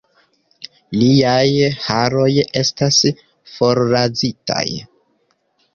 [1.01, 2.31] Liaj haroj
[2.63, 2.99] estas
[3.59, 4.69] forrazitaj.